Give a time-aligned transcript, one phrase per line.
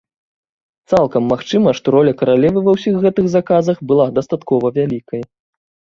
[0.93, 5.21] Цалкам магчыма, што роля каралевы ва ўсіх гэтых заказах была дастаткова вялікай.